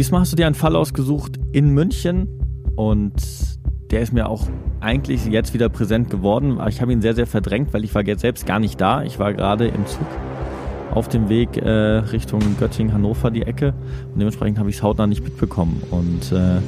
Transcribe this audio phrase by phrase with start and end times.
[0.00, 2.26] diesmal hast du dir einen Fall ausgesucht in München
[2.74, 3.12] und
[3.90, 4.48] der ist mir auch
[4.80, 6.58] eigentlich jetzt wieder präsent geworden.
[6.70, 9.02] Ich habe ihn sehr, sehr verdrängt, weil ich war jetzt selbst gar nicht da.
[9.02, 10.06] Ich war gerade im Zug
[10.90, 13.74] auf dem Weg äh, Richtung Göttingen, Hannover, die Ecke.
[14.14, 15.82] Und dementsprechend habe ich es hautnah nicht mitbekommen.
[15.90, 16.60] Und äh,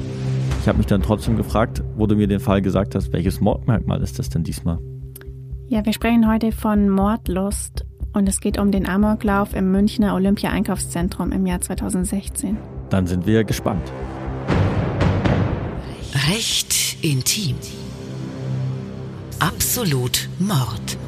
[0.61, 4.03] ich habe mich dann trotzdem gefragt, wo du mir den Fall gesagt hast, welches Mordmerkmal
[4.03, 4.77] ist das denn diesmal?
[5.69, 11.33] Ja, wir sprechen heute von Mordlust und es geht um den Amoklauf im Münchner Olympia-Einkaufszentrum
[11.33, 12.59] im Jahr 2016.
[12.93, 13.91] Dann sind wir gespannt.
[16.29, 17.57] Recht intim.
[19.39, 20.99] Absolut Mord.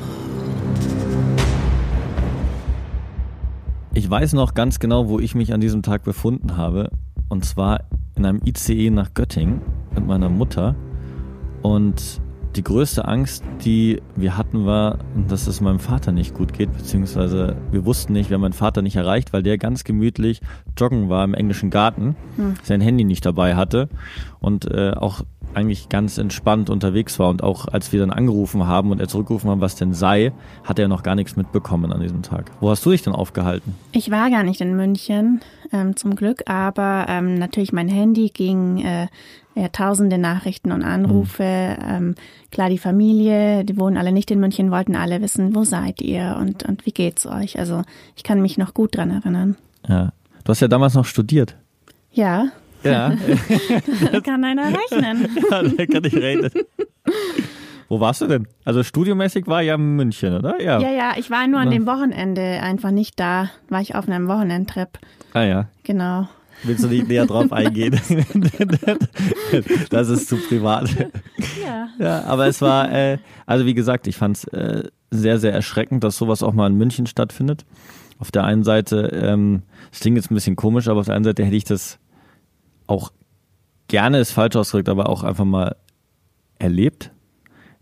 [3.92, 6.90] Ich weiß noch ganz genau, wo ich mich an diesem Tag befunden habe.
[7.28, 7.84] Und zwar
[8.16, 9.60] in einem ICE nach Göttingen
[9.94, 10.74] mit meiner Mutter.
[11.60, 12.18] Und
[12.56, 17.56] die größte Angst, die wir hatten, war, dass es meinem Vater nicht gut geht, beziehungsweise
[17.70, 20.40] wir wussten nicht, wer meinen Vater nicht erreicht, weil der ganz gemütlich
[20.76, 22.54] joggen war im englischen Garten, hm.
[22.62, 23.88] sein Handy nicht dabei hatte
[24.40, 25.22] und äh, auch
[25.56, 29.50] eigentlich ganz entspannt unterwegs war und auch als wir dann angerufen haben und er zurückgerufen
[29.50, 30.32] haben, was denn sei,
[30.64, 32.50] hat er noch gar nichts mitbekommen an diesem Tag.
[32.60, 33.74] Wo hast du dich denn aufgehalten?
[33.92, 35.40] Ich war gar nicht in München,
[35.72, 39.08] ähm, zum Glück, aber ähm, natürlich mein Handy ging äh,
[39.54, 41.42] ja, tausende Nachrichten und Anrufe.
[41.78, 41.84] Mhm.
[41.88, 42.14] Ähm,
[42.50, 46.36] klar, die Familie, die wohnen alle nicht in München, wollten alle wissen, wo seid ihr
[46.40, 47.58] und, und wie geht's euch?
[47.58, 47.82] Also
[48.16, 49.56] ich kann mich noch gut dran erinnern.
[49.88, 50.12] Ja.
[50.44, 51.56] Du hast ja damals noch studiert.
[52.12, 52.48] Ja.
[52.84, 53.12] Ja.
[54.24, 55.28] kann einer rechnen.
[55.50, 56.50] ja, der kann nicht rechnen.
[57.88, 58.48] Wo warst du denn?
[58.64, 60.60] Also studiomäßig war ja München, oder?
[60.60, 60.80] Ja.
[60.80, 63.50] Ja, ja, ich war nur an dem Wochenende einfach nicht da.
[63.68, 64.98] War ich auf einem Wochenendtrip.
[65.32, 65.68] Ah ja.
[65.82, 66.28] Genau.
[66.62, 68.00] Willst du nicht näher drauf eingehen?
[69.90, 70.88] das ist zu privat.
[71.62, 71.88] Ja.
[71.98, 76.04] Ja, aber es war, äh, also wie gesagt, ich fand es äh, sehr, sehr erschreckend,
[76.04, 77.64] dass sowas auch mal in München stattfindet.
[78.18, 81.24] Auf der einen Seite, ähm, das klingt jetzt ein bisschen komisch, aber auf der einen
[81.24, 81.98] Seite hätte ich das
[82.86, 83.12] auch
[83.88, 85.76] gerne, ist falsch ausgedrückt, aber auch einfach mal
[86.58, 87.10] erlebt.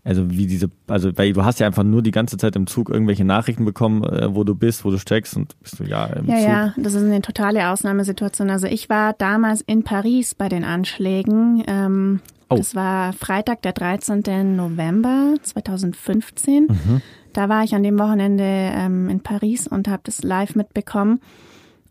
[0.05, 2.89] Also wie diese, also weil du hast ja einfach nur die ganze Zeit im Zug
[2.89, 6.27] irgendwelche Nachrichten bekommen, äh, wo du bist, wo du steckst und bist du ja im
[6.27, 6.47] ja, Zug.
[6.47, 8.49] Ja, das ist eine totale Ausnahmesituation.
[8.49, 11.63] Also ich war damals in Paris bei den Anschlägen.
[11.67, 12.57] Ähm, oh.
[12.57, 14.57] Das war Freitag, der 13.
[14.57, 16.67] November 2015.
[16.67, 17.01] Mhm.
[17.31, 21.21] Da war ich an dem Wochenende ähm, in Paris und habe das live mitbekommen.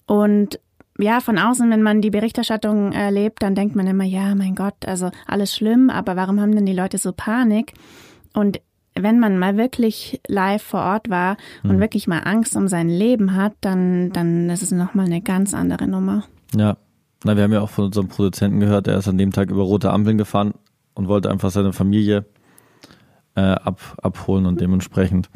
[0.07, 0.61] Und
[0.99, 4.87] ja, von außen, wenn man die Berichterstattung erlebt, dann denkt man immer, ja, mein Gott,
[4.87, 7.73] also alles schlimm, aber warum haben denn die Leute so Panik?
[8.35, 8.61] Und
[8.95, 11.81] wenn man mal wirklich live vor Ort war und mhm.
[11.81, 15.89] wirklich mal Angst um sein Leben hat, dann, dann ist es nochmal eine ganz andere
[15.89, 16.25] Nummer.
[16.55, 16.77] Ja.
[17.25, 19.63] Na, wir haben ja auch von unserem Produzenten gehört, er ist an dem Tag über
[19.63, 20.55] rote Ampeln gefahren
[20.95, 22.27] und wollte einfach seine Familie
[23.37, 25.31] äh, ab, abholen und dementsprechend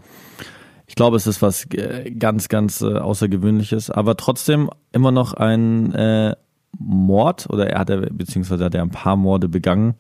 [0.87, 5.93] ich glaube, es ist was äh, ganz, ganz äh, Außergewöhnliches, aber trotzdem immer noch ein
[5.95, 6.37] äh,
[6.79, 9.95] Mord oder er hat beziehungsweise hat er ein paar Morde begangen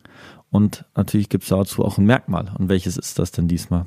[0.50, 2.52] und natürlich gibt es dazu auch ein Merkmal.
[2.58, 3.86] Und welches ist das denn diesmal?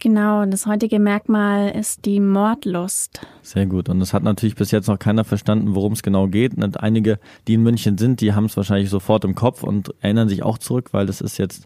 [0.00, 3.20] Genau, das heutige Merkmal ist die Mordlust.
[3.42, 3.88] Sehr gut.
[3.88, 6.54] Und es hat natürlich bis jetzt noch keiner verstanden, worum es genau geht.
[6.54, 7.18] Und einige,
[7.48, 10.58] die in München sind, die haben es wahrscheinlich sofort im Kopf und erinnern sich auch
[10.58, 11.64] zurück, weil das ist jetzt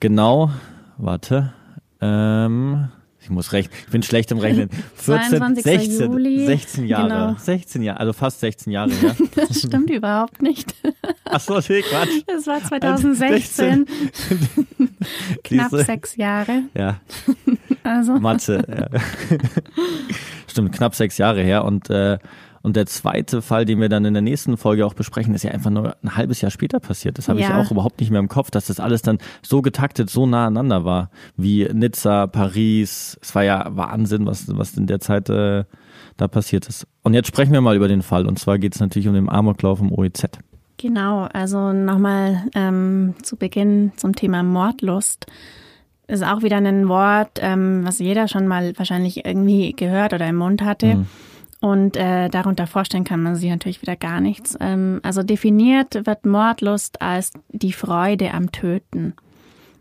[0.00, 0.50] genau,
[0.96, 1.52] warte,
[2.00, 2.88] ähm,
[3.28, 3.74] ich muss rechnen.
[3.84, 4.70] Ich bin schlecht im Rechnen.
[4.96, 6.46] 14, 16, Juli.
[6.46, 7.08] 16 Jahre.
[7.08, 7.36] Genau.
[7.38, 9.14] 16 Jahre, also fast 16 Jahre, ja.
[9.36, 10.74] Das stimmt überhaupt nicht.
[11.24, 12.22] Ach so, nee, Quatsch.
[12.26, 13.86] Das war 2016.
[15.44, 16.62] Knapp sechs Jahre.
[16.74, 17.00] Ja.
[17.84, 18.18] Also.
[18.18, 19.00] Mathe, ja.
[20.46, 22.18] Stimmt, knapp sechs Jahre her und äh,
[22.62, 25.50] und der zweite Fall, den wir dann in der nächsten Folge auch besprechen, ist ja
[25.50, 27.18] einfach nur ein halbes Jahr später passiert.
[27.18, 27.48] Das habe ja.
[27.48, 30.46] ich auch überhaupt nicht mehr im Kopf, dass das alles dann so getaktet, so nah
[30.46, 31.10] aneinander war.
[31.36, 33.18] Wie Nizza, Paris.
[33.22, 35.64] Es war ja Wahnsinn, was, was in der Zeit äh,
[36.16, 36.86] da passiert ist.
[37.02, 38.26] Und jetzt sprechen wir mal über den Fall.
[38.26, 40.28] Und zwar geht es natürlich um den Amoklauf im OEZ.
[40.76, 45.26] Genau, also nochmal ähm, zu Beginn zum Thema Mordlust
[46.08, 50.36] ist auch wieder ein Wort, ähm, was jeder schon mal wahrscheinlich irgendwie gehört oder im
[50.36, 50.96] Mund hatte.
[50.96, 51.06] Mhm.
[51.60, 54.56] Und äh, darunter vorstellen kann man sich natürlich wieder gar nichts.
[54.60, 59.14] Ähm, also definiert wird Mordlust als die Freude am Töten.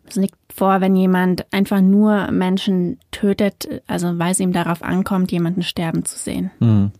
[0.09, 5.31] Es liegt vor, wenn jemand einfach nur Menschen tötet, also weil es ihm darauf ankommt,
[5.31, 6.49] jemanden sterben zu sehen.
[6.59, 6.91] Mhm.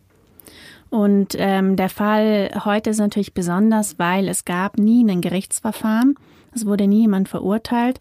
[0.90, 6.16] Und ähm, der Fall heute ist natürlich besonders, weil es gab nie ein Gerichtsverfahren.
[6.54, 8.00] Es wurde nie jemand verurteilt.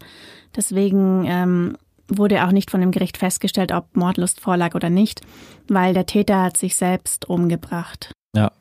[0.55, 1.77] Deswegen ähm,
[2.09, 5.21] wurde auch nicht von dem Gericht festgestellt, ob Mordlust vorlag oder nicht,
[5.67, 8.11] weil der Täter hat sich selbst umgebracht.
[8.35, 8.51] Ja.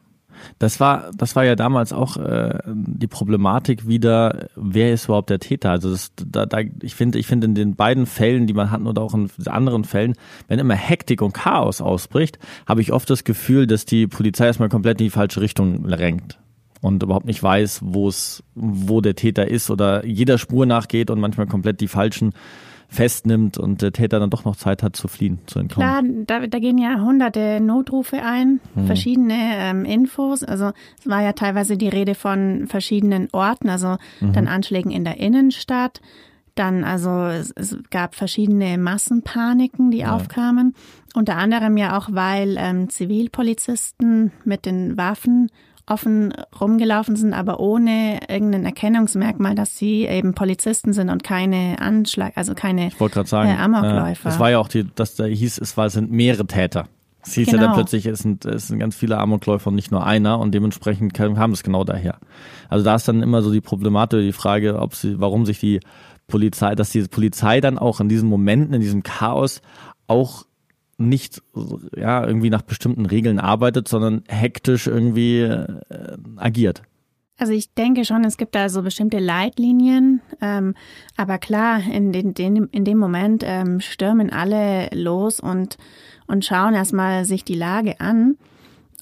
[0.59, 5.39] Das war, das war ja damals auch äh, die Problematik wieder, wer ist überhaupt der
[5.39, 5.71] Täter?
[5.71, 8.83] Also das, da, da, ich finde, ich finde in den beiden Fällen, die man hat
[8.83, 10.15] oder auch in anderen Fällen,
[10.49, 14.69] wenn immer Hektik und Chaos ausbricht, habe ich oft das Gefühl, dass die Polizei erstmal
[14.69, 16.39] komplett in die falsche Richtung renkt.
[16.81, 21.21] und überhaupt nicht weiß, wo es, wo der Täter ist oder jeder Spur nachgeht und
[21.21, 22.33] manchmal komplett die falschen
[22.89, 26.27] festnimmt und der Täter dann doch noch Zeit hat zu fliehen, zu entkommen.
[26.27, 28.87] Klar, da, da gehen ja hunderte Notrufe ein, hm.
[28.87, 30.43] verschiedene ähm, Infos.
[30.43, 34.33] Also es war ja teilweise die Rede von verschiedenen Orten, also mhm.
[34.33, 36.01] dann Anschlägen in der Innenstadt.
[36.55, 40.15] Dann, also es, es gab verschiedene Massenpaniken, die ja.
[40.15, 40.75] aufkamen.
[41.15, 45.51] Unter anderem ja auch, weil ähm, Zivilpolizisten mit den Waffen
[45.87, 52.33] offen rumgelaufen sind, aber ohne irgendein Erkennungsmerkmal, dass sie eben Polizisten sind und keine Anschlag,
[52.37, 54.29] also keine ich gerade sagen, äh, Amokläufer.
[54.29, 56.89] Es war ja auch die, dass da hieß, es war, es sind mehrere Täter.
[57.23, 57.57] Es hieß genau.
[57.57, 57.83] ja dann genau.
[57.83, 61.53] plötzlich, es sind, es sind ganz viele Amokläufer und nicht nur einer und dementsprechend kam
[61.53, 62.19] es genau daher.
[62.69, 65.81] Also da ist dann immer so die Problematik, die Frage, ob sie, warum sich die
[66.27, 69.63] Polizei, dass die Polizei dann auch in diesen Momenten, in diesem Chaos
[70.09, 70.45] auch
[70.99, 71.43] nicht
[71.97, 75.67] ja irgendwie nach bestimmten Regeln arbeitet, sondern hektisch irgendwie äh,
[76.37, 76.83] agiert.
[77.39, 80.75] Also ich denke schon, es gibt da so bestimmte Leitlinien, ähm,
[81.19, 85.77] aber klar, in, den, den, in dem Moment ähm, stürmen alle los und,
[86.27, 88.37] und schauen erstmal sich die Lage an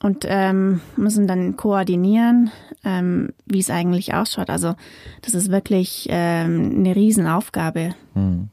[0.02, 2.50] und ähm, müssen dann koordinieren,
[2.82, 4.50] ähm, wie es eigentlich ausschaut.
[4.50, 4.74] Also
[5.22, 7.94] das ist wirklich ähm, eine Riesenaufgabe.
[8.14, 8.48] Hm.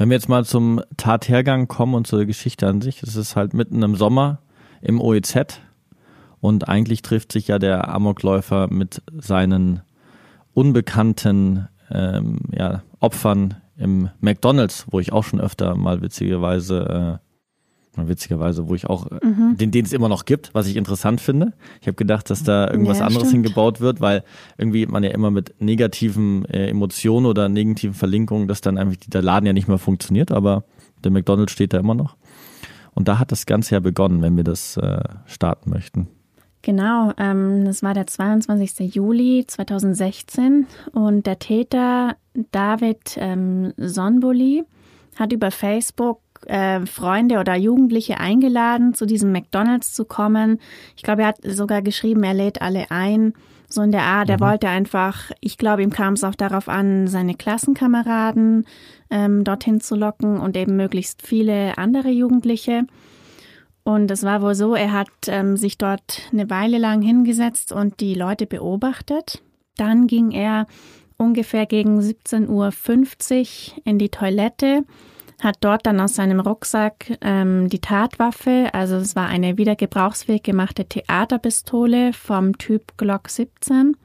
[0.00, 3.52] Wenn wir jetzt mal zum Tathergang kommen und zur Geschichte an sich, es ist halt
[3.52, 4.38] mitten im Sommer
[4.80, 5.60] im OEZ
[6.40, 9.82] und eigentlich trifft sich ja der Amokläufer mit seinen
[10.54, 17.20] unbekannten ähm, ja, Opfern im McDonalds, wo ich auch schon öfter mal witzigerweise
[18.04, 19.56] äh, witzigerweise, wo ich auch, äh, mhm.
[19.56, 21.52] den, den es immer noch gibt, was ich interessant finde.
[21.80, 23.44] Ich habe gedacht, dass da irgendwas ja, anderes stimmt.
[23.44, 24.24] hingebaut wird, weil
[24.58, 29.22] irgendwie man ja immer mit negativen äh, Emotionen oder negativen Verlinkungen, dass dann einfach der
[29.22, 30.64] Laden ja nicht mehr funktioniert, aber
[31.04, 32.16] der McDonald's steht da immer noch.
[32.94, 36.08] Und da hat das Ganze ja begonnen, wenn wir das äh, starten möchten.
[36.62, 38.94] Genau, ähm, das war der 22.
[38.94, 42.16] Juli 2016 und der Täter
[42.52, 44.64] David ähm, Sonboli
[45.16, 50.58] hat über Facebook äh, Freunde oder Jugendliche eingeladen, zu diesem McDonald's zu kommen.
[50.96, 53.34] Ich glaube, er hat sogar geschrieben, er lädt alle ein.
[53.68, 54.40] So in der Art, er mhm.
[54.40, 58.66] wollte einfach, ich glaube, ihm kam es auch darauf an, seine Klassenkameraden
[59.10, 62.86] ähm, dorthin zu locken und eben möglichst viele andere Jugendliche.
[63.84, 68.00] Und es war wohl so, er hat ähm, sich dort eine Weile lang hingesetzt und
[68.00, 69.40] die Leute beobachtet.
[69.76, 70.66] Dann ging er
[71.16, 74.84] ungefähr gegen 17.50 Uhr in die Toilette
[75.40, 80.42] hat dort dann aus seinem Rucksack ähm, die Tatwaffe, also es war eine wieder gebrauchsfähig
[80.42, 83.96] gemachte Theaterpistole vom Typ Glock 17,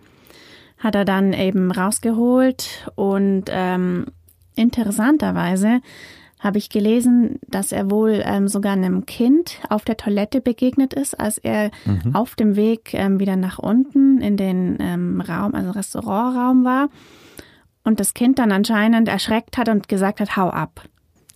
[0.78, 4.06] hat er dann eben rausgeholt und ähm,
[4.56, 5.82] interessanterweise
[6.40, 11.20] habe ich gelesen, dass er wohl ähm, sogar einem Kind auf der Toilette begegnet ist,
[11.20, 12.14] als er mhm.
[12.14, 16.90] auf dem Weg ähm, wieder nach unten in den ähm, Raum, also Restaurantraum war
[17.84, 20.82] und das Kind dann anscheinend erschreckt hat und gesagt hat, hau ab.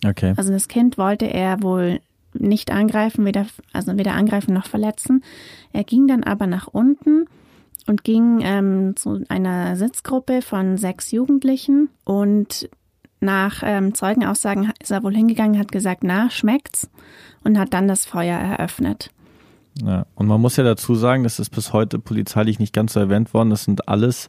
[0.04, 0.34] Okay.
[0.36, 2.00] Also das Kind wollte er wohl
[2.32, 5.24] nicht angreifen, weder, also weder angreifen noch verletzen.
[5.72, 7.26] Er ging dann aber nach unten
[7.86, 12.68] und ging ähm, zu einer Sitzgruppe von sechs Jugendlichen und
[13.20, 16.90] nach ähm, Zeugenaussagen ist er wohl hingegangen, hat gesagt, na, schmeckt's
[17.44, 19.10] und hat dann das Feuer eröffnet.
[19.82, 23.00] Ja, und man muss ja dazu sagen, das ist bis heute polizeilich nicht ganz so
[23.00, 23.50] erwähnt worden.
[23.50, 24.28] Das sind alles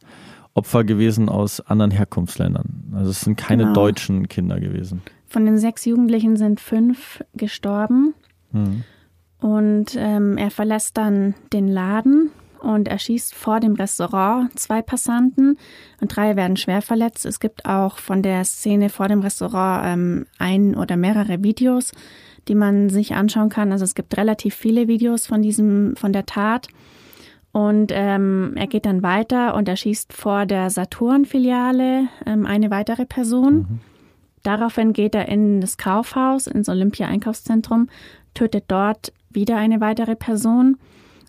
[0.54, 2.92] Opfer gewesen aus anderen Herkunftsländern.
[2.94, 3.74] Also es sind keine genau.
[3.74, 5.02] deutschen Kinder gewesen.
[5.32, 8.12] Von den sechs Jugendlichen sind fünf gestorben.
[8.50, 8.84] Mhm.
[9.40, 15.56] Und ähm, er verlässt dann den Laden und erschießt vor dem Restaurant zwei Passanten
[16.02, 17.24] und drei werden schwer verletzt.
[17.24, 21.92] Es gibt auch von der Szene vor dem Restaurant ähm, ein oder mehrere Videos,
[22.46, 23.72] die man sich anschauen kann.
[23.72, 26.68] Also es gibt relativ viele Videos von diesem, von der Tat.
[27.52, 33.54] Und ähm, er geht dann weiter und erschießt vor der Saturn-Filiale ähm, eine weitere Person.
[33.54, 33.80] Mhm.
[34.42, 37.88] Daraufhin geht er in das Kaufhaus, ins Olympia-Einkaufszentrum,
[38.34, 40.78] tötet dort wieder eine weitere Person.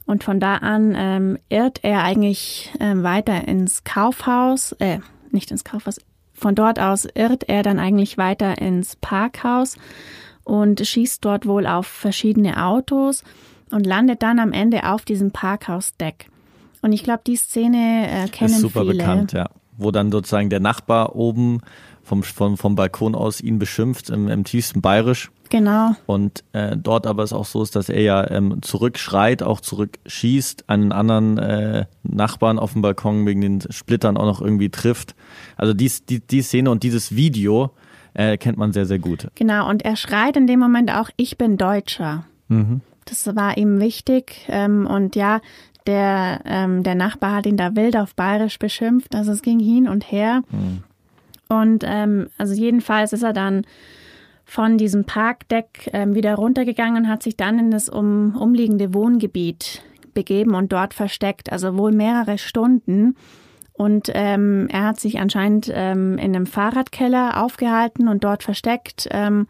[0.06, 5.00] Und von da an ähm, irrt er eigentlich ähm, weiter ins Kaufhaus, äh,
[5.32, 6.00] nicht ins Kaufhaus,
[6.34, 9.78] von dort aus irrt er dann eigentlich weiter ins Parkhaus
[10.44, 13.24] und schießt dort wohl auf verschiedene Autos
[13.72, 16.28] und landet dann am Ende auf diesem Parkhausdeck.
[16.82, 18.96] Und ich glaube, die Szene äh, kennen ist super viele.
[18.98, 19.50] bekannt, ja.
[19.78, 21.62] Wo dann sozusagen der Nachbar oben
[22.04, 25.32] vom, vom, vom Balkon aus ihn beschimpft im, im tiefsten Bayerisch.
[25.50, 25.96] Genau.
[26.06, 30.70] Und äh, dort aber es auch so ist, dass er ja ähm, zurückschreit, auch zurückschießt,
[30.70, 35.16] einen anderen äh, Nachbarn auf dem Balkon wegen den Splittern auch noch irgendwie trifft.
[35.56, 37.72] Also dies, die, die Szene und dieses Video
[38.14, 39.28] äh, kennt man sehr, sehr gut.
[39.36, 42.26] Genau, und er schreit in dem Moment auch, ich bin Deutscher.
[42.48, 42.82] Mhm.
[43.06, 44.46] Das war ihm wichtig.
[44.50, 45.42] Ähm, und ja,
[45.86, 49.90] Der, ähm, der Nachbar hat ihn da wild auf Bayerisch beschimpft, also es ging hin
[49.90, 50.42] und her.
[50.50, 50.84] Hm.
[51.54, 53.66] Und ähm, also jedenfalls ist er dann
[54.46, 59.82] von diesem Parkdeck ähm, wieder runtergegangen und hat sich dann in das um, umliegende Wohngebiet
[60.14, 63.16] begeben und dort versteckt, also wohl mehrere Stunden.
[63.74, 69.08] Und ähm, er hat sich anscheinend ähm, in einem Fahrradkeller aufgehalten und dort versteckt.
[69.10, 69.48] Ähm,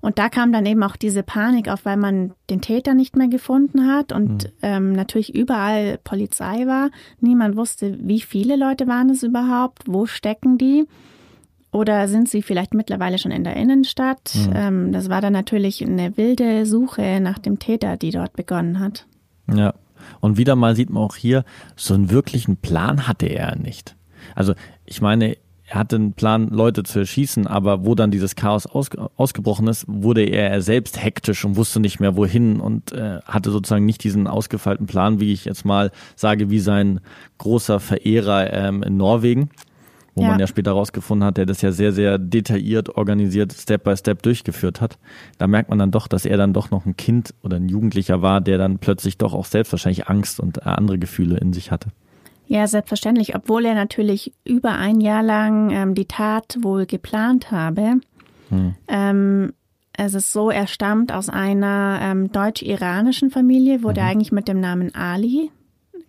[0.00, 3.26] und da kam dann eben auch diese Panik auf, weil man den Täter nicht mehr
[3.26, 4.50] gefunden hat und mhm.
[4.62, 6.90] ähm, natürlich überall Polizei war.
[7.20, 10.86] Niemand wusste, wie viele Leute waren es überhaupt, wo stecken die.
[11.72, 14.32] Oder sind sie vielleicht mittlerweile schon in der Innenstadt?
[14.34, 14.52] Mhm.
[14.54, 19.06] Ähm, das war dann natürlich eine wilde Suche nach dem Täter, die dort begonnen hat.
[19.52, 19.74] Ja,
[20.20, 21.44] und wieder mal sieht man auch hier,
[21.74, 23.96] so einen wirklichen Plan hatte er nicht.
[24.34, 24.54] Also
[24.84, 25.36] ich meine,
[25.68, 29.84] er hatte einen Plan, Leute zu erschießen, aber wo dann dieses Chaos aus, ausgebrochen ist,
[29.88, 34.28] wurde er selbst hektisch und wusste nicht mehr wohin und äh, hatte sozusagen nicht diesen
[34.28, 37.00] ausgefeilten Plan, wie ich jetzt mal sage, wie sein
[37.38, 39.50] großer Verehrer ähm, in Norwegen
[40.16, 40.28] wo ja.
[40.28, 44.22] man ja später rausgefunden hat, der das ja sehr, sehr detailliert, organisiert, Step by Step
[44.22, 44.98] durchgeführt hat.
[45.38, 48.22] Da merkt man dann doch, dass er dann doch noch ein Kind oder ein Jugendlicher
[48.22, 51.70] war, der dann plötzlich doch auch selbst wahrscheinlich Angst und äh, andere Gefühle in sich
[51.70, 51.90] hatte.
[52.48, 58.00] Ja, selbstverständlich, obwohl er natürlich über ein Jahr lang ähm, die Tat wohl geplant habe.
[58.48, 58.74] Hm.
[58.88, 59.52] Ähm,
[59.92, 64.06] es ist so, er stammt aus einer ähm, deutsch-iranischen Familie, wurde mhm.
[64.06, 65.50] eigentlich mit dem Namen Ali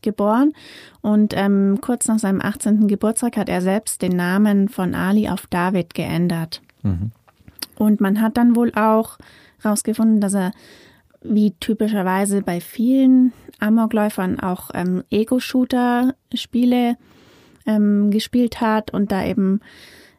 [0.02, 0.54] geboren
[1.02, 2.88] und ähm, kurz nach seinem 18.
[2.88, 6.62] Geburtstag hat er selbst den Namen von Ali auf David geändert.
[6.84, 7.12] Mhm.
[7.78, 9.18] Und man hat dann wohl auch
[9.62, 10.52] herausgefunden, dass er
[11.22, 16.96] wie typischerweise bei vielen Amokläufern auch ähm, Ego-Shooter-Spiele
[17.66, 19.62] ähm, gespielt hat und da eben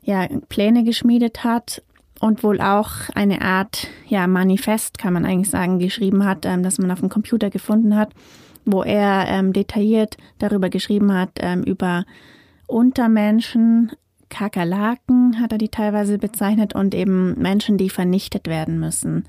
[0.03, 1.83] ja Pläne geschmiedet hat
[2.21, 6.79] und wohl auch eine Art ja Manifest kann man eigentlich sagen geschrieben hat, ähm, das
[6.79, 8.13] man auf dem Computer gefunden hat,
[8.73, 12.05] wo er ähm, detailliert darüber geschrieben hat, ähm, über
[12.67, 13.93] Untermenschen,
[14.29, 19.25] Kakerlaken hat er die teilweise bezeichnet und eben Menschen, die vernichtet werden müssen.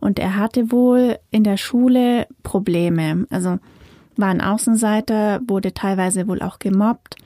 [0.00, 3.26] Und er hatte wohl in der Schule Probleme.
[3.30, 3.58] Also
[4.16, 7.16] war ein Außenseiter, wurde teilweise wohl auch gemobbt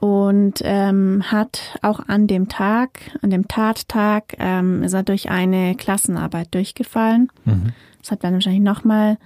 [0.00, 5.74] und ähm, hat auch an dem Tag, an dem Tattag, ähm, ist er durch eine
[5.74, 7.30] Klassenarbeit durchgefallen.
[7.44, 7.72] Mhm.
[8.00, 9.18] Das hat dann wahrscheinlich nochmal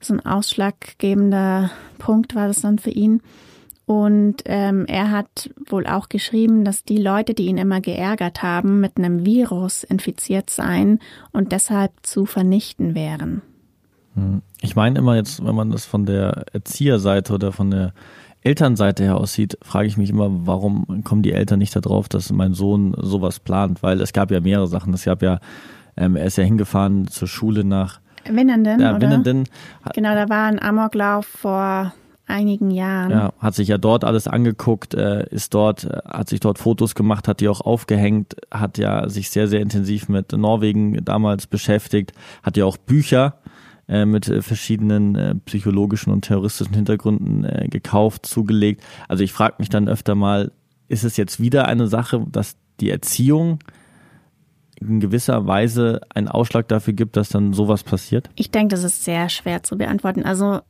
[0.00, 3.22] so ein ausschlaggebender Punkt war das dann für ihn.
[3.86, 8.78] Und ähm, er hat wohl auch geschrieben, dass die Leute, die ihn immer geärgert haben,
[8.78, 11.00] mit einem Virus infiziert seien
[11.32, 13.42] und deshalb zu vernichten wären.
[14.14, 14.42] Hm.
[14.60, 17.92] Ich meine immer jetzt, wenn man das von der Erzieherseite oder von der
[18.42, 22.54] Elternseite her aussieht, frage ich mich immer, warum kommen die Eltern nicht darauf, dass mein
[22.54, 23.82] Sohn sowas plant?
[23.82, 24.94] Weil es gab ja mehrere Sachen.
[24.94, 25.40] Es gab ja,
[25.96, 29.00] ähm, er ist ja hingefahren zur Schule nach Winnenden, ja, oder?
[29.00, 29.44] Winnenden.
[29.94, 31.92] Genau, da war ein Amoklauf vor
[32.30, 33.10] einigen Jahren.
[33.10, 36.94] Ja, hat sich ja dort alles angeguckt, äh, ist dort, äh, hat sich dort Fotos
[36.94, 42.12] gemacht, hat die auch aufgehängt, hat ja sich sehr, sehr intensiv mit Norwegen damals beschäftigt,
[42.42, 43.34] hat ja auch Bücher
[43.88, 48.82] äh, mit verschiedenen psychologischen und terroristischen Hintergründen gekauft, zugelegt.
[49.08, 50.52] Also ich frage mich dann öfter mal,
[50.88, 53.58] ist es jetzt wieder eine Sache, dass die Erziehung
[54.80, 58.30] in gewisser Weise einen Ausschlag dafür gibt, dass dann sowas passiert?
[58.34, 60.24] Ich denke, das ist sehr schwer zu beantworten.
[60.24, 60.60] Also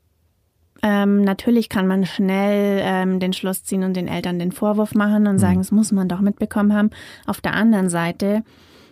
[0.82, 5.26] ähm, natürlich kann man schnell ähm, den Schluss ziehen und den Eltern den Vorwurf machen
[5.26, 5.60] und sagen, mhm.
[5.60, 6.90] das muss man doch mitbekommen haben.
[7.26, 8.42] Auf der anderen Seite,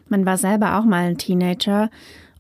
[0.09, 1.91] man war selber auch mal ein Teenager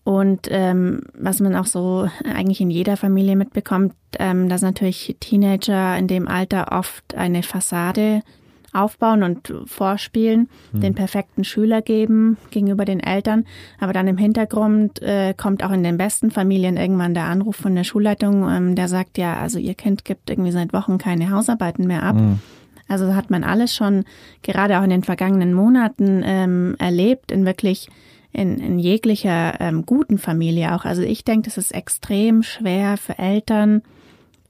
[0.05, 5.99] und ähm, was man auch so eigentlich in jeder Familie mitbekommt, ähm, dass natürlich Teenager
[5.99, 8.23] in dem Alter oft eine Fassade
[8.73, 10.81] aufbauen und vorspielen, mhm.
[10.81, 13.45] den perfekten Schüler geben gegenüber den Eltern.
[13.81, 17.75] Aber dann im Hintergrund äh, kommt auch in den besten Familien irgendwann der Anruf von
[17.75, 21.87] der Schulleitung, ähm, der sagt, ja, also ihr Kind gibt irgendwie seit Wochen keine Hausarbeiten
[21.87, 22.17] mehr ab.
[22.17, 22.41] Mhm.
[22.89, 24.05] Also hat man alles schon
[24.43, 27.89] gerade auch in den vergangenen Monaten ähm, erlebt, in wirklich
[28.33, 30.85] in, in jeglicher ähm, guten Familie auch.
[30.85, 33.83] Also ich denke, es ist extrem schwer für Eltern,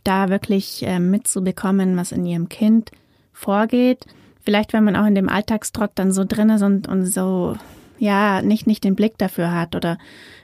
[0.04, 2.90] da wirklich ähm, mitzubekommen, was in ihrem Kind
[3.38, 4.04] vorgeht.
[4.40, 7.56] Vielleicht, wenn man auch in dem Alltagstrott dann so drin ist und, und so,
[7.98, 9.98] ja, nicht, nicht den Blick dafür hat oder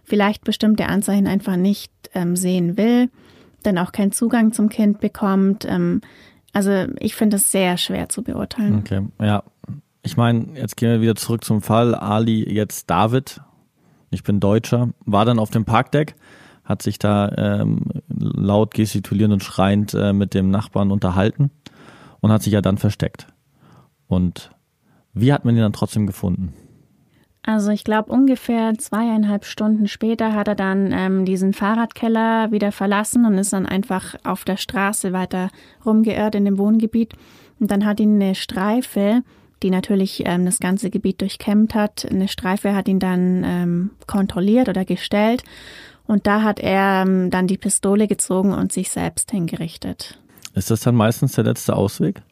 [0.05, 3.11] vielleicht bestimmte Anzeichen einfach nicht ähm, sehen will,
[3.63, 5.67] dann auch keinen Zugang zum Kind bekommt.
[5.69, 6.03] Ähm,
[6.53, 8.79] also ich finde es sehr schwer zu beurteilen.
[8.81, 9.43] Okay, ja.
[10.03, 13.41] Ich meine, jetzt gehen wir wieder zurück zum Fall Ali, jetzt David.
[14.11, 16.15] Ich bin Deutscher, war dann auf dem Parkdeck,
[16.63, 21.51] hat sich da ähm, laut gestikulieren und schreiend äh, mit dem Nachbarn unterhalten
[22.25, 23.27] und hat sich ja dann versteckt.
[24.07, 24.51] Und
[25.13, 26.55] wie hat man ihn dann trotzdem gefunden?
[27.43, 33.27] Also ich glaube, ungefähr zweieinhalb Stunden später hat er dann ähm, diesen Fahrradkeller wieder verlassen
[33.27, 35.51] und ist dann einfach auf der Straße weiter
[35.85, 37.13] rumgeirrt in dem Wohngebiet.
[37.61, 39.21] Und dann hat ihn eine Streife,
[39.63, 44.71] die natürlich ähm, das ganze Gebiet durchkämmt hat, eine Streife hat ihn dann ähm, kontrolliert
[44.71, 45.45] oder gestellt.
[46.07, 50.19] Und da hat er ähm, dann die Pistole gezogen und sich selbst hingerichtet.
[50.55, 52.23] Ist das dann meistens der letzte Ausweg?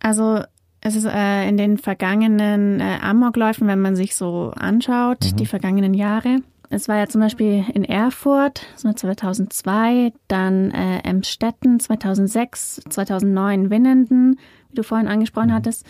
[0.00, 0.40] Also
[0.80, 5.36] es ist äh, in den vergangenen äh, Amokläufen, wenn man sich so anschaut, mhm.
[5.36, 6.38] die vergangenen Jahre.
[6.70, 14.38] Es war ja zum Beispiel in Erfurt 2002, dann äh, Emstetten 2006, 2009 Winnenden,
[14.70, 15.54] wie du vorhin angesprochen mhm.
[15.54, 15.86] hattest.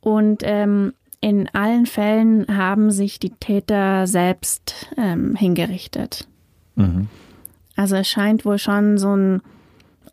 [0.00, 6.26] Und ähm, in allen Fällen haben sich die Täter selbst ähm, hingerichtet.
[6.74, 7.08] Mhm.
[7.76, 9.42] Also es scheint wohl schon so ein,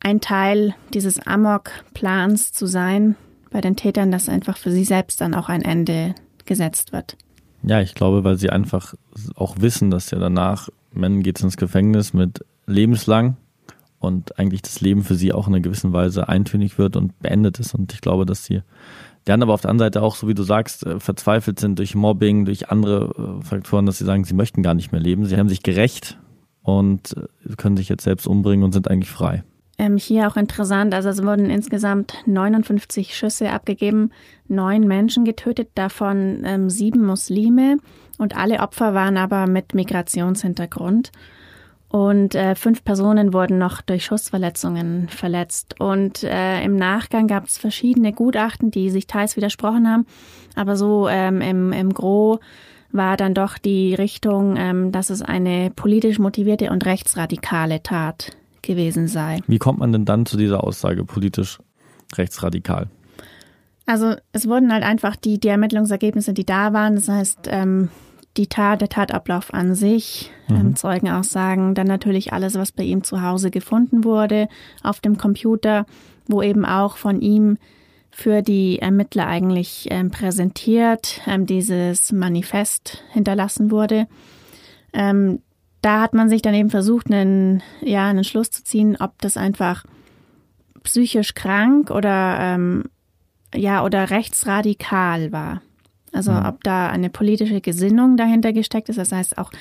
[0.02, 3.16] ein Teil dieses Amok-Plans zu sein,
[3.52, 6.16] bei den Tätern, dass einfach für sie selbst dann auch ein Ende
[6.46, 7.18] gesetzt wird.
[7.64, 8.96] Ja, ich glaube, weil sie einfach
[9.36, 13.38] auch wissen, dass ja danach, Männern geht ins Gefängnis mit lebenslang
[14.00, 17.60] und eigentlich das Leben für sie auch in einer gewissen Weise eintönig wird und beendet
[17.60, 17.76] ist.
[17.76, 18.62] Und ich glaube, dass sie
[19.26, 21.94] dann aber auf der anderen Seite auch, so wie du sagst, äh, verzweifelt sind durch
[21.94, 25.26] Mobbing, durch andere äh, Faktoren, dass sie sagen, sie möchten gar nicht mehr leben.
[25.26, 26.18] Sie haben sich gerecht
[26.64, 29.44] und äh, können sich jetzt selbst umbringen und sind eigentlich frei.
[29.78, 34.12] Ähm, hier auch interessant, also es wurden insgesamt 59 Schüsse abgegeben,
[34.48, 37.78] neun Menschen getötet, davon ähm, sieben Muslime
[38.18, 41.12] und alle Opfer waren aber mit Migrationshintergrund.
[41.90, 45.76] Und äh, fünf Personen wurden noch durch Schussverletzungen verletzt.
[45.82, 50.06] Und äh, im Nachgang gab es verschiedene Gutachten, die sich teils widersprochen haben.
[50.56, 52.40] Aber so ähm, im, im Gro
[52.92, 59.08] war dann doch die Richtung, ähm, dass es eine politisch motivierte und rechtsradikale Tat gewesen
[59.08, 59.40] sei.
[59.48, 61.60] Wie kommt man denn dann zu dieser Aussage politisch
[62.16, 62.88] rechtsradikal?
[63.86, 67.90] Also es wurden halt einfach die, die Ermittlungsergebnisse, die da waren, das heißt ähm,
[68.38, 70.56] die Tat, der Tatablauf an sich, mhm.
[70.56, 74.48] ähm, Zeugenaussagen, dann natürlich alles, was bei ihm zu Hause gefunden wurde,
[74.84, 75.86] auf dem Computer,
[76.28, 77.58] wo eben auch von ihm
[78.12, 84.08] für die Ermittler eigentlich ähm, präsentiert, ähm, dieses Manifest hinterlassen wurde.
[84.94, 85.40] Ähm,
[85.82, 89.38] da hat man sich dann eben versucht, einen, ja, einen Schluss zu ziehen, ob das
[89.38, 89.86] einfach
[90.84, 92.86] psychisch krank oder ähm,
[93.54, 95.62] ja oder rechtsradikal war.
[96.12, 96.46] Also mhm.
[96.46, 99.52] ob da eine politische Gesinnung dahinter gesteckt ist, das heißt auch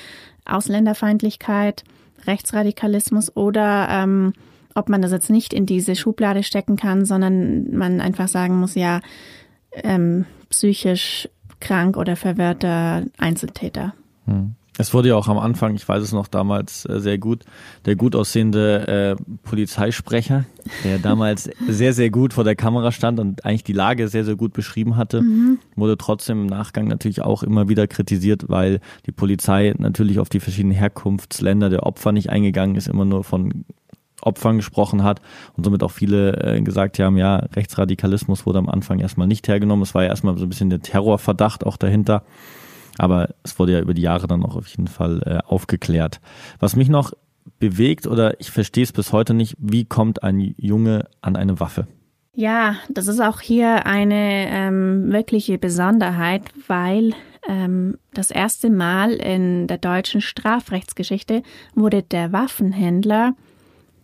[0.45, 1.83] Ausländerfeindlichkeit,
[2.25, 4.33] Rechtsradikalismus oder ähm,
[4.75, 8.75] ob man das jetzt nicht in diese Schublade stecken kann, sondern man einfach sagen muss,
[8.75, 9.01] ja,
[9.73, 11.29] ähm, psychisch
[11.59, 13.93] krank oder verwirrter Einzeltäter.
[14.25, 14.55] Mhm.
[14.77, 17.43] Es wurde ja auch am Anfang, ich weiß es noch damals äh, sehr gut,
[17.85, 20.45] der gut aussehende äh, Polizeisprecher,
[20.85, 24.37] der damals sehr, sehr gut vor der Kamera stand und eigentlich die Lage sehr, sehr
[24.37, 25.59] gut beschrieben hatte, mhm.
[25.75, 30.39] wurde trotzdem im Nachgang natürlich auch immer wieder kritisiert, weil die Polizei natürlich auf die
[30.39, 33.65] verschiedenen Herkunftsländer der Opfer nicht eingegangen ist, immer nur von
[34.21, 35.21] Opfern gesprochen hat
[35.57, 39.83] und somit auch viele äh, gesagt haben, ja, Rechtsradikalismus wurde am Anfang erstmal nicht hergenommen.
[39.83, 42.23] Es war ja erstmal so ein bisschen der Terrorverdacht auch dahinter.
[42.97, 46.19] Aber es wurde ja über die Jahre dann auch auf jeden Fall äh, aufgeklärt.
[46.59, 47.13] Was mich noch
[47.59, 51.87] bewegt oder ich verstehe es bis heute nicht, wie kommt ein Junge an eine Waffe?
[52.33, 57.13] Ja, das ist auch hier eine ähm, wirkliche Besonderheit, weil
[57.47, 61.43] ähm, das erste Mal in der deutschen Strafrechtsgeschichte
[61.75, 63.33] wurde der Waffenhändler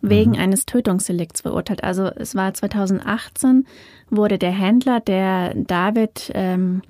[0.00, 0.38] wegen mhm.
[0.38, 1.82] eines Tötungsdelikts verurteilt.
[1.82, 3.66] Also es war 2018,
[4.10, 6.82] wurde der Händler, der David ähm,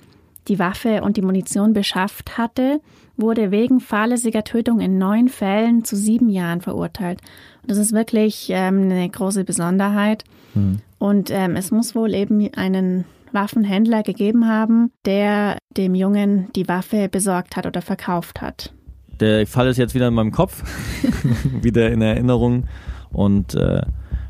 [0.49, 2.81] die Waffe und die Munition beschafft hatte,
[3.17, 7.21] wurde wegen fahrlässiger Tötung in neun Fällen zu sieben Jahren verurteilt.
[7.63, 10.25] Und das ist wirklich ähm, eine große Besonderheit.
[10.55, 10.81] Mhm.
[10.99, 17.09] Und ähm, es muss wohl eben einen Waffenhändler gegeben haben, der dem Jungen die Waffe
[17.09, 18.73] besorgt hat oder verkauft hat.
[19.21, 20.63] Der Fall ist jetzt wieder in meinem Kopf,
[21.63, 22.65] wieder in Erinnerung.
[23.11, 23.83] Und äh,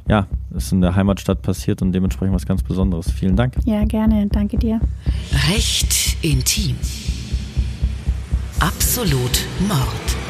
[0.09, 3.11] ja, ist in der Heimatstadt passiert und dementsprechend was ganz Besonderes.
[3.11, 3.55] Vielen Dank.
[3.65, 4.27] Ja, gerne.
[4.29, 4.81] Danke dir.
[5.51, 6.77] Recht intim.
[8.61, 10.28] Absolut Mord.